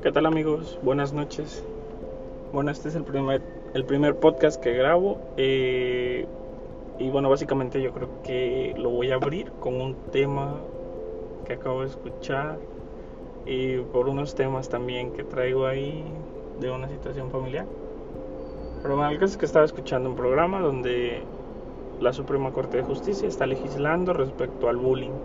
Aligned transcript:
¿Qué 0.00 0.12
tal 0.12 0.26
amigos? 0.26 0.78
Buenas 0.84 1.12
noches. 1.12 1.64
Bueno, 2.52 2.70
este 2.70 2.88
es 2.88 2.94
el 2.94 3.02
primer, 3.02 4.14
podcast 4.20 4.62
que 4.62 4.72
grabo. 4.72 5.18
eh, 5.36 6.24
y 7.00 7.10
bueno, 7.10 7.28
básicamente 7.28 7.82
yo 7.82 7.92
creo 7.92 8.08
que 8.22 8.74
lo 8.78 8.90
voy 8.90 9.10
a 9.10 9.16
abrir 9.16 9.50
con 9.58 9.80
un 9.80 9.96
tema 10.12 10.54
que 11.44 11.54
acabo 11.54 11.80
de 11.80 11.88
escuchar. 11.88 12.60
Y 13.44 13.78
por 13.78 14.08
unos 14.08 14.36
temas 14.36 14.68
también 14.68 15.10
que 15.14 15.24
traigo 15.24 15.66
ahí 15.66 16.04
de 16.60 16.70
una 16.70 16.88
situación 16.88 17.32
familiar. 17.32 17.66
Pero 18.82 18.94
bueno, 18.94 19.10
el 19.10 19.18
caso 19.18 19.32
es 19.32 19.36
que 19.36 19.46
estaba 19.46 19.64
escuchando 19.64 20.10
un 20.10 20.14
programa 20.14 20.60
donde 20.60 21.22
la 22.00 22.12
Suprema 22.12 22.52
Corte 22.52 22.76
de 22.76 22.82
Justicia 22.84 23.26
está 23.26 23.46
legislando 23.48 24.12
respecto 24.12 24.68
al 24.68 24.76
bullying. 24.76 25.16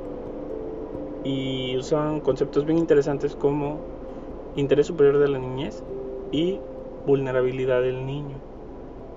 Y 1.24 1.78
usan 1.78 2.22
conceptos 2.22 2.66
bien 2.66 2.80
interesantes 2.80 3.36
como 3.36 3.93
interés 4.56 4.88
superior 4.88 5.18
de 5.18 5.28
la 5.28 5.40
niñez 5.40 5.84
y 6.32 6.60
vulnerabilidad 7.06 7.82
del 7.82 8.06
niño. 8.06 8.38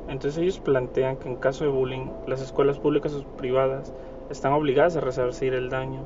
Entonces 0.09 0.39
ellos 0.39 0.61
plantean 0.61 1.17
que 1.17 1.29
en 1.29 1.37
caso 1.37 1.65
de 1.65 1.71
bullying, 1.71 2.07
las 2.27 2.41
escuelas 2.41 2.79
públicas 2.79 3.13
o 3.15 3.25
privadas 3.37 3.93
están 4.31 4.53
obligadas 4.53 4.97
a 4.97 5.01
resarcir 5.01 5.55
el 5.55 5.69
daño 5.69 6.03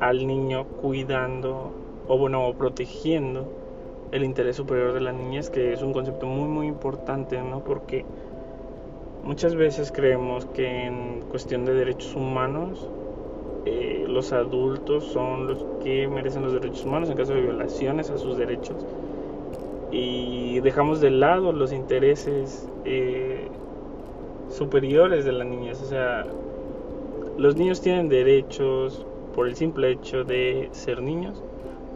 al 0.00 0.26
niño 0.26 0.64
cuidando 0.80 1.72
o 2.06 2.16
bueno, 2.16 2.54
protegiendo 2.56 3.46
el 4.12 4.24
interés 4.24 4.56
superior 4.56 4.94
de 4.94 5.00
la 5.00 5.12
niñez, 5.12 5.50
que 5.50 5.72
es 5.72 5.82
un 5.82 5.92
concepto 5.92 6.26
muy 6.26 6.48
muy 6.48 6.66
importante, 6.66 7.40
¿no? 7.42 7.62
Porque 7.62 8.06
muchas 9.22 9.54
veces 9.54 9.92
creemos 9.92 10.46
que 10.46 10.86
en 10.86 11.20
cuestión 11.30 11.66
de 11.66 11.74
derechos 11.74 12.14
humanos 12.14 12.88
eh, 13.70 14.06
los 14.08 14.32
adultos 14.32 15.04
son 15.04 15.46
los 15.46 15.64
que 15.84 16.08
merecen 16.08 16.42
los 16.42 16.54
derechos 16.54 16.86
humanos 16.86 17.10
en 17.10 17.16
caso 17.16 17.34
de 17.34 17.42
violaciones 17.42 18.08
a 18.08 18.16
sus 18.16 18.38
derechos 18.38 18.76
y 19.90 20.60
dejamos 20.60 21.02
de 21.02 21.10
lado 21.10 21.52
los 21.52 21.72
intereses 21.72 22.66
eh, 22.86 23.48
superiores 24.48 25.26
de 25.26 25.32
la 25.32 25.44
niñez. 25.44 25.82
O 25.82 25.84
sea, 25.84 26.24
los 27.36 27.56
niños 27.56 27.82
tienen 27.82 28.08
derechos 28.08 29.04
por 29.34 29.46
el 29.46 29.54
simple 29.54 29.90
hecho 29.90 30.24
de 30.24 30.70
ser 30.72 31.02
niños, 31.02 31.42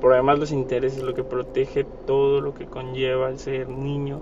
por 0.02 0.12
además 0.12 0.38
los 0.38 0.52
intereses, 0.52 1.02
lo 1.02 1.14
que 1.14 1.24
protege 1.24 1.84
todo 2.06 2.42
lo 2.42 2.52
que 2.52 2.66
conlleva 2.66 3.30
el 3.30 3.38
ser 3.38 3.68
niño 3.70 4.20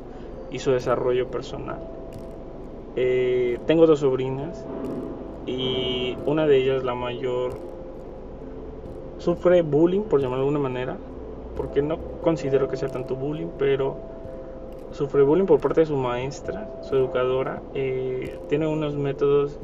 y 0.53 0.61
su 0.61 0.71
desarrollo 0.71 1.29
personal. 1.33 1.81
Eh, 2.95 3.59
tengo 3.67 3.87
dos 3.87 4.01
sobrinas 4.01 4.65
y 5.51 6.17
una 6.27 6.47
de 6.47 6.59
ellas, 6.59 6.85
la 6.85 6.95
mayor, 6.95 7.53
sufre 9.19 9.63
bullying, 9.63 10.03
por 10.03 10.21
llamarlo 10.21 10.45
de 10.45 10.49
alguna 10.49 10.69
manera, 10.69 10.97
porque 11.57 11.83
no 11.83 11.99
considero 12.23 12.69
que 12.69 12.77
sea 12.77 12.89
tanto 12.89 13.17
bullying, 13.17 13.49
pero 13.59 13.97
sufre 14.93 15.23
bullying 15.23 15.47
por 15.47 15.61
parte 15.61 15.81
de 15.81 15.87
su 15.87 15.97
maestra, 15.97 16.71
su 16.83 16.97
educadora. 16.97 17.63
Eh, 17.75 18.39
tiene 18.49 18.67
unos 18.67 18.97
métodos, 18.97 19.59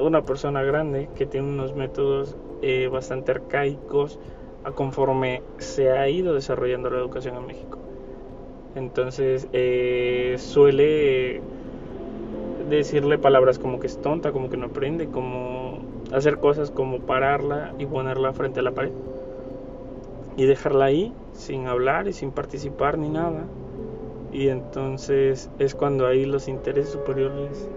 una 0.00 0.22
persona 0.22 0.62
grande 0.62 1.08
que 1.14 1.26
tiene 1.26 1.48
unos 1.48 1.74
métodos 1.74 2.36
eh, 2.62 2.88
bastante 2.90 3.32
arcaicos 3.32 4.18
a 4.64 4.72
conforme 4.72 5.42
se 5.58 5.90
ha 5.90 6.08
ido 6.08 6.34
desarrollando 6.34 6.90
la 6.90 6.98
educación 6.98 7.36
en 7.36 7.46
México. 7.46 7.78
Entonces 8.74 9.48
eh, 9.52 10.36
suele 10.38 11.40
decirle 12.76 13.18
palabras 13.18 13.58
como 13.58 13.80
que 13.80 13.86
es 13.86 13.98
tonta, 13.98 14.32
como 14.32 14.50
que 14.50 14.56
no 14.56 14.66
aprende, 14.66 15.08
como 15.08 15.78
hacer 16.12 16.38
cosas 16.38 16.70
como 16.70 17.00
pararla 17.00 17.74
y 17.78 17.86
ponerla 17.86 18.32
frente 18.32 18.60
a 18.60 18.62
la 18.62 18.72
pared 18.72 18.92
y 20.38 20.46
dejarla 20.46 20.86
ahí 20.86 21.12
sin 21.32 21.66
hablar 21.66 22.06
y 22.06 22.12
sin 22.12 22.30
participar 22.30 22.96
ni 22.96 23.08
nada. 23.08 23.44
Y 24.32 24.48
entonces 24.48 25.50
es 25.58 25.74
cuando 25.74 26.06
ahí 26.06 26.24
los 26.26 26.46
intereses 26.46 26.92
superiores 26.92 27.68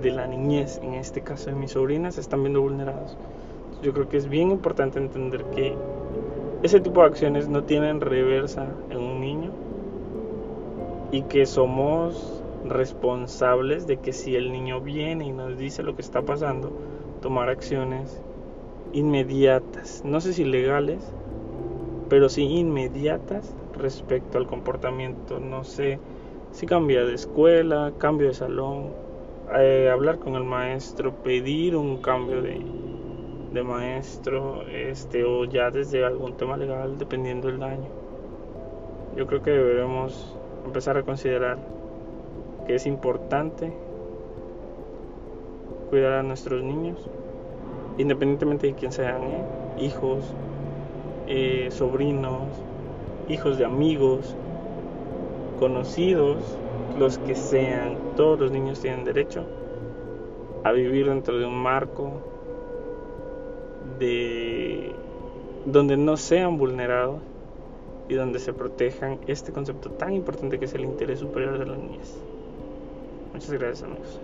de 0.00 0.12
la 0.12 0.28
niñez, 0.28 0.78
en 0.82 0.94
este 0.94 1.22
caso 1.22 1.50
de 1.50 1.56
mis 1.56 1.72
sobrinas, 1.72 2.14
se 2.14 2.20
están 2.20 2.42
viendo 2.42 2.60
vulnerados. 2.60 3.16
Yo 3.82 3.92
creo 3.92 4.08
que 4.08 4.16
es 4.16 4.28
bien 4.28 4.52
importante 4.52 5.00
entender 5.00 5.44
que 5.46 5.74
ese 6.62 6.78
tipo 6.78 7.00
de 7.00 7.08
acciones 7.08 7.48
no 7.48 7.64
tienen 7.64 8.00
reversa 8.00 8.66
en 8.90 8.98
un 8.98 9.20
niño 9.20 9.50
y 11.10 11.22
que 11.22 11.46
somos 11.46 12.37
responsables 12.64 13.86
de 13.86 13.98
que 13.98 14.12
si 14.12 14.36
el 14.36 14.52
niño 14.52 14.80
viene 14.80 15.26
y 15.26 15.32
nos 15.32 15.56
dice 15.58 15.82
lo 15.82 15.94
que 15.94 16.02
está 16.02 16.22
pasando, 16.22 16.72
tomar 17.22 17.48
acciones 17.48 18.20
inmediatas, 18.92 20.02
no 20.04 20.20
sé 20.20 20.32
si 20.32 20.44
legales, 20.44 21.12
pero 22.08 22.28
sí 22.28 22.44
inmediatas 22.44 23.54
respecto 23.74 24.38
al 24.38 24.46
comportamiento. 24.46 25.38
No 25.38 25.64
sé 25.64 25.98
si 26.52 26.66
cambia 26.66 27.04
de 27.04 27.14
escuela, 27.14 27.92
cambio 27.98 28.28
de 28.28 28.34
salón, 28.34 28.92
eh, 29.56 29.88
hablar 29.90 30.18
con 30.18 30.34
el 30.34 30.44
maestro, 30.44 31.14
pedir 31.22 31.76
un 31.76 31.98
cambio 31.98 32.42
de, 32.42 32.64
maestro, 33.64 34.62
este, 34.68 35.24
o 35.24 35.44
ya 35.44 35.70
desde 35.72 36.04
algún 36.04 36.36
tema 36.36 36.56
legal, 36.56 36.96
dependiendo 36.96 37.48
del 37.48 37.58
daño. 37.58 37.88
Yo 39.16 39.26
creo 39.26 39.42
que 39.42 39.50
deberemos 39.50 40.36
empezar 40.64 40.96
a 40.96 41.02
considerar 41.02 41.58
que 42.68 42.74
es 42.74 42.86
importante 42.86 43.72
cuidar 45.88 46.12
a 46.12 46.22
nuestros 46.22 46.62
niños, 46.62 46.98
independientemente 47.96 48.66
de 48.66 48.74
quién 48.74 48.92
sean, 48.92 49.22
¿eh? 49.22 49.44
hijos, 49.80 50.22
eh, 51.26 51.68
sobrinos, 51.70 52.42
hijos 53.30 53.56
de 53.56 53.64
amigos, 53.64 54.36
conocidos, 55.58 56.58
los 56.98 57.16
que 57.16 57.34
sean, 57.34 57.96
todos 58.16 58.38
los 58.38 58.52
niños 58.52 58.80
tienen 58.80 59.04
derecho 59.04 59.46
a 60.62 60.72
vivir 60.72 61.08
dentro 61.08 61.38
de 61.38 61.46
un 61.46 61.56
marco 61.56 62.12
de 63.98 64.92
donde 65.64 65.96
no 65.96 66.18
sean 66.18 66.58
vulnerados 66.58 67.20
y 68.10 68.14
donde 68.14 68.38
se 68.38 68.52
protejan 68.52 69.18
este 69.26 69.52
concepto 69.52 69.90
tan 69.90 70.12
importante 70.12 70.58
que 70.58 70.66
es 70.66 70.74
el 70.74 70.84
interés 70.84 71.20
superior 71.20 71.58
de 71.58 71.64
la 71.64 71.76
niñez. 71.76 72.18
Muchas 73.38 73.52
gracias 73.52 73.82
amigos. 73.84 74.20